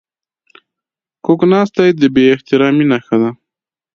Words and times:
کوږ 1.25 1.39
ناستی 1.51 1.89
د 2.01 2.03
بې 2.13 2.23
احترامي 2.35 2.85
نښه 2.91 3.15
ده 3.21 3.29